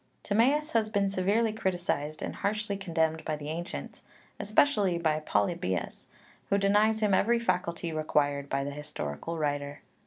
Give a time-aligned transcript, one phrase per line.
[0.23, 4.01] Timaeus has been severely criticised and harshly condemned by the ancients,
[4.39, 6.07] especially by Polybius,
[6.49, 9.87] who denies him every faculty required by the historical writer (xii.